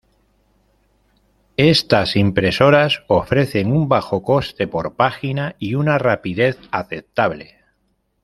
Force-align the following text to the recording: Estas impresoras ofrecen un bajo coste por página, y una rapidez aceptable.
Estas 1.57 2.15
impresoras 2.15 3.03
ofrecen 3.07 3.71
un 3.71 3.87
bajo 3.87 4.23
coste 4.23 4.67
por 4.67 4.95
página, 4.95 5.55
y 5.59 5.75
una 5.75 5.99
rapidez 5.99 6.57
aceptable. 6.71 7.59